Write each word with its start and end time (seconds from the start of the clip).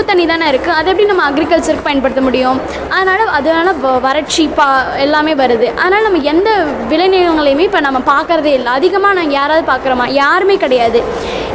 உப்பு 0.00 0.12
தண்ணி 0.12 0.26
தானே 0.26 0.50
இருக்குது 0.50 0.78
அதை 0.78 0.92
எப்படி 0.92 1.08
நம்ம 1.08 1.30
அக்ரிகல்ச்சருக்கு 1.30 1.82
பயன்படுத்த 1.82 2.22
முடியும்? 2.22 2.60
அதனால் 2.88 3.26
அதனால் 3.26 3.80
வ- 3.84 4.00
வறட்சி 4.00 4.48
பா 4.54 4.84
எல்லாமே 4.96 5.34
வருது. 5.34 5.74
அதனால் 5.74 6.02
நம்ம 6.02 6.18
எந்த 6.18 6.64
விளைநிலங்களையுமே 6.90 7.58
இப்போ 7.58 7.80
நம்ம 7.80 7.98
பார்க்குறதே 7.98 8.44
இல்லை. 8.44 8.72
அதிகமாக 8.72 9.14
நாங்கள் 9.14 9.32
யாராவது 9.32 9.66
பார்க்குறோமா? 9.72 10.08
யாருமே 10.08 10.56
கிடையாது. 10.56 11.02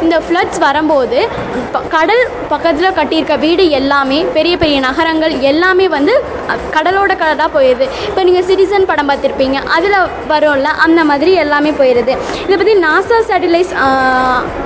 இந்த 0.02 0.20
ஃப்ளட்ஸ் 0.20 0.58
வரும்போது 0.58 1.28
ப- 1.72 1.82
கடல் 1.88 2.28
பக்கத்தில் 2.48 2.90
கட்டியிருக்க 2.90 3.38
வீடு 3.38 3.70
எல்லாமே 3.70 4.24
பெரிய 4.32 4.56
பெரிய 4.56 4.80
நகரங்கள் 4.80 5.40
எல்லாமே 5.40 5.88
வந்து 5.88 6.24
கடலோட 6.70 7.16
கடலாக 7.16 7.58
போயிடுது 7.58 7.88
இப்போ 8.06 8.22
நீங்கள் 8.22 8.44
சிட்டிசன் 8.44 8.86
படம் 8.86 9.08
பார்த்துருப்பீங்க 9.08 9.54
அதில் 9.66 9.96
வரும்ல 10.28 10.62
அந்த 10.62 11.04
மாதிரி 11.04 11.32
எல்லாமே 11.32 11.70
போயிடுது 11.70 12.12
இதை 12.46 12.56
பற்றி 12.56 12.74
நாசா 12.80 13.18
சேட்டிலைட்ஸ் 13.28 13.74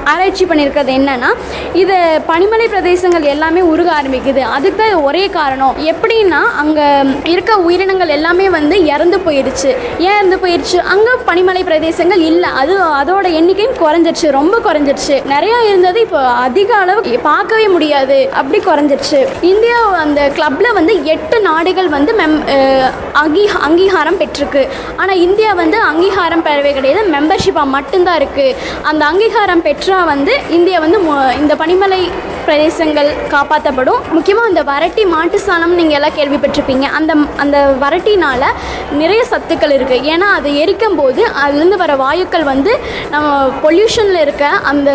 ஆராய்ச்சி 0.05 0.45
பண்ணியிருக்கிறது 0.45 0.93
என்னென்னா 0.93 1.31
இது 1.73 1.97
பனிமலை 2.29 2.69
பிரதேசங்கள் 2.69 3.23
எல்லாமே 3.23 3.61
உருக 3.61 4.03
ஆரம்பிக்குது. 4.03 4.41
அதுக்கு 4.41 4.77
தான் 4.77 5.03
ஒரே 5.03 5.29
காரணம். 5.29 5.76
எப்படின்னா 5.85 6.43
அங்கே 6.57 6.87
இருக்க 7.25 7.57
உயிரினங்கள் 7.59 8.09
எல்லாமே 8.09 8.51
வந்து 8.51 8.85
இறந்து 8.85 9.18
போயிடுச்சு. 9.18 9.71
ஏன் 9.99 10.17
இறந்து 10.17 10.37
போயிடுச்சு? 10.37 10.76
அங்கே 10.76 11.11
பனிமலை 11.26 11.65
பிரதேசங்கள் 11.65 12.21
இல்லை. 12.21 12.51
அது 12.54 12.79
அதோட 13.01 13.26
எண்ணிக்கையும் 13.32 13.79
குறைஞ்சிருச்சு 13.81 14.31
ரொம்ப 14.31 14.59
குறைஞ்சிருச்சு. 14.59 15.17
நிறையா 15.33 15.59
இருந்தது. 15.69 15.99
இப்போ 16.07 16.21
அதிக 16.47 16.71
அளவு 16.83 17.19
பார்க்கவே 17.29 17.67
முடியாது. 17.75 18.19
அப்படி 18.41 18.59
குறைஞ்சிருச்சு. 18.69 19.21
இந்தியா 19.53 19.79
அந்த 20.05 20.21
கிளப்பில் 20.39 20.77
வந்து 20.79 20.95
எட்டு 21.15 21.37
நாடுகள் 21.49 21.89
வந்து 21.96 22.15
மெம் 22.21 22.37
அங்கீ 23.23 23.45
அங்கீகாரம் 23.69 24.21
பெற்றிருக்கு. 24.23 24.65
ஆனால் 25.03 25.23
இந்தியா 25.27 25.53
வந்து 25.63 25.79
அங்கீகாரம் 25.91 26.46
பெறவே 26.49 26.73
கிடையாது. 26.79 27.05
மெம்பர்ஷிப்பாக 27.17 27.75
மட்டும்தான் 27.77 28.19
இருக்குது 28.23 28.57
அந்த 28.91 29.03
அங்கீகாரம் 29.11 29.65
பெற்றால் 29.69 30.11
வந்து 30.13 30.35
இந்தியா 30.59 30.81
வந்து 30.87 31.01
இந்த 31.43 31.55
பனிமலை 31.63 32.03
பிரதேசங்கள் 32.47 33.08
காப்பாற்றப்படும் 33.34 34.00
முக்கியமாக 34.17 34.50
அந்த 34.50 34.62
வரட்டி 34.70 35.03
மாட்டு 35.14 35.39
சாணம் 35.47 35.75
நீங்கள் 35.81 35.98
எல்லாம் 35.98 36.17
கேள்விப்பட்டிருப்பீங்க. 36.19 36.86
அந்த 36.98 37.12
அந்த 37.42 37.59
வரட்டினால் 37.83 38.47
நிறைய 39.01 39.20
சத்துக்கள் 39.33 39.75
இருக்குது 39.77 40.06
ஏன்னா 40.12 40.28
அது 40.39 40.48
எரிக்கும் 40.62 40.98
போது 41.00 41.20
அதுலேருந்து 41.42 41.78
வர 41.83 41.95
வாயுக்கள் 42.05 42.47
வந்து 42.53 42.73
நம்ம 43.15 43.28
பொல்யூஷனில் 43.65 44.20
இருக்க 44.25 44.45
அந்த 44.73 44.91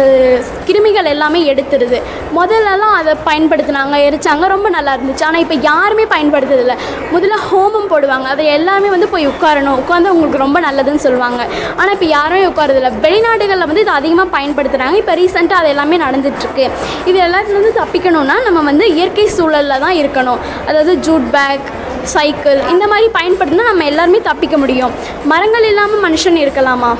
கிருமிகள் 0.69 1.11
எல்லாமே 1.13 1.41
எடுத்துருது. 1.53 1.99
முதல்லலாம் 2.37 2.95
அதை 2.99 3.13
பயன்படுத்தினாங்க 3.29 3.95
எரிச்சாங்க 4.07 4.47
ரொம்ப 4.55 4.67
நல்லா 4.77 4.93
இருந்துச்சு. 4.97 5.25
ஆனால் 5.29 5.43
இப்போ 5.45 5.57
யாருமே 5.69 6.05
பயன்படுத்துறதில்ல. 6.15 6.75
முதல்ல 7.15 7.37
ஹோமம் 7.47 7.89
போடுவாங்க. 7.93 8.27
அதை 8.35 8.45
எல்லாமே 8.57 8.89
வந்து 8.95 9.09
போய் 9.13 9.29
உட்காரணும். 9.33 9.79
உட்காந்து 9.83 10.13
உங்களுக்கு 10.15 10.43
ரொம்ப 10.45 10.59
நல்லதுன்னு 10.67 11.03
சொல்லுவாங்க. 11.07 11.41
ஆனால் 11.79 11.95
இப்போ 11.97 12.09
யாருமே 12.17 12.43
உட்காரதில்ல 12.51 12.91
வெளிநாடுகளில் 13.07 13.69
வந்து 13.69 13.83
இது 13.85 13.93
அதிகமாக 13.99 14.29
பயன்படுத்துகிறாங்க 14.37 14.97
இப்போ 15.03 15.15
ரீசெண்டாக 15.21 15.61
அது 15.61 15.71
எல்லாமே 15.73 15.97
நடந்துட்டுருக்கு. 16.05 16.65
இது 17.11 17.17
எல்லாத்துலேருந்து 17.35 17.79
தப்பிக்கணும்னா 17.79 18.35
நம்ம 18.45 18.59
வந்து 18.67 18.85
இயற்கை 18.97 19.23
சூழலில் 19.37 19.81
தான் 19.83 19.97
இருக்கணும். 20.01 20.39
அதாவது 20.69 20.91
ஜூட் 21.05 21.25
பேக் 21.35 21.65
சைக்கிள் 22.13 22.59
இந்த 22.73 22.85
மாதிரி 22.91 23.07
பயன்படுத்தினா 23.17 23.63
நம்ம 23.69 23.85
எல்லாருமே 23.91 24.19
தப்பிக்க 24.27 24.57
முடியும். 24.63 24.93
மரங்கள் 25.31 25.65
இல்லாமல் 25.71 26.03
மனுஷன் 26.05 26.37
இருக்கலாமா? 26.43 26.91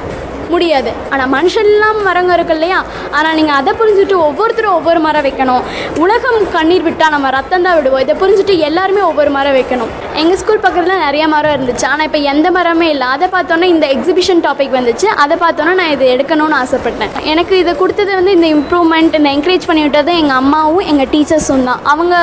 முடியாது. 0.54 0.92
ஆனால் 1.14 1.30
மனுஷன் 1.36 1.70
இல்லாமல் 1.74 2.06
மரங்கள் 2.08 2.38
இருக்கு 2.38 2.56
இல்லையா? 2.58 2.80
ஆனால் 3.18 3.36
நீங்கள் 3.40 3.58
அதை 3.60 3.74
புரிஞ்சுட்டு 3.82 4.16
ஒவ்வொருத்தரும் 4.28 4.76
ஒவ்வொரு 4.80 5.00
மரம் 5.06 5.26
வைக்கணும். 5.28 5.64
உலகம் 6.04 6.40
கண்ணீர் 6.56 6.86
விட்டால் 6.88 7.14
நம்ம 7.16 7.30
ரத்தம் 7.38 7.66
தான் 7.68 7.78
விடுவோம். 7.80 8.04
இதை 8.06 8.16
புரிஞ்சுட்டு 8.24 8.56
எல்லாருமே 8.70 9.02
ஒவ்வொரு 9.10 9.34
மரம் 9.38 9.58
வைக்கணும். 9.60 9.92
எங்கள் 10.22 10.40
ஸ்கூல் 10.42 10.64
பக்கத்தில் 10.66 11.04
நிறைய 11.06 11.24
மரம் 11.36 11.56
இருந்துச்சு. 11.56 11.86
ஆனால் 11.92 12.08
இப்போ 12.10 12.22
எந்த 12.34 12.48
மரமே 12.58 12.90
இல்லை. 12.96 13.08
அதை 13.16 13.28
பார்த்தோன்னே 13.36 13.70
இந்த 13.76 13.86
எக்ஸிபிஷன் 13.96 14.44
டாபிக் 14.48 14.76
வந்துச்சு. 14.80 15.08
அதை 15.24 15.38
பார்த்தோன்னே 15.44 15.74
நான் 15.82 15.94
இது 15.96 16.06
எடுக்கணும்னு 16.16 16.58
ஆசைப்பட்டேன். 16.62 17.14
எனக்கு 17.34 17.54
இதை 17.64 17.74
கொடுத்தது 17.82 18.12
வந்து 18.20 18.36
இந்த 18.38 18.50
இம்ப்ரூவ்மெண்ட் 18.58 19.18
இந்த 19.20 19.32
என்கரேஜ் 19.36 19.70
பண்ணி 19.70 19.84
விட்டது 19.86 20.14
எங்கள் 20.22 20.40
அம்மாவும் 20.42 20.88
எங்கள் 20.94 21.12
டீச்சர்ஸும் 21.14 21.68
தான். 21.70 21.84
அவங்க 21.94 22.16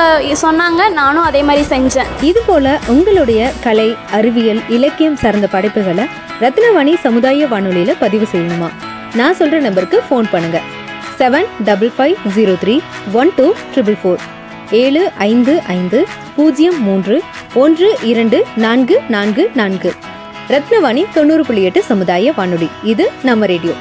சொன்னாங்க 0.45 0.81
நானும் 1.01 1.27
அதே 1.29 1.43
மாதிரி 1.49 1.65
செஞ்சேன். 1.73 2.11
இது 2.29 2.41
போல 2.49 2.75
உங்களுடைய 2.95 3.51
கலை 3.67 3.89
அறிவியல் 4.19 4.61
இலக்கியம் 4.77 5.19
சார்ந்த 5.23 5.47
படைப்புகளை 5.55 6.05
ரத்னவாணி 6.41 6.97
சமுதாய 6.97 7.45
வானொலியில 7.45 7.95
பதிவு 7.99 8.27
செய்யணுமா? 8.31 8.69
நான் 9.15 9.37
சொல்ற 9.37 9.59
நம்பருக்கு 9.59 10.03
ஃபோன் 10.09 10.25
பண்ணுங்க. 10.31 10.61
Seven 11.19 11.45
double 11.63 11.91
five 11.97 12.15
zero 12.35 12.55
three 12.63 12.79
one 13.13 13.31
two 13.35 13.53
triple 13.75 13.97
four 14.03 14.17
ஏழு 14.71 15.11
ஐந்து 15.17 15.61
ஐந்து 15.67 16.05
பூஜ்ஜியம் 16.35 16.81
மூன்று 16.81 17.21
ஒன்று 17.53 17.97
இரண்டு 18.01 18.45
நான்கு 18.55 19.01
நான்கு 19.09 19.51
நான்கு. 19.53 19.93
ரத்னவாணி 20.49 21.05
தொண்ணூறு 21.13 21.45
புள்ளி 21.45 21.63
எட்டு 21.63 21.83
சமுதாய 21.83 22.33
வானொலி. 22.35 22.69
இது 22.83 23.11
நம்ம 23.23 23.45
ரேடியோ. 23.45 23.73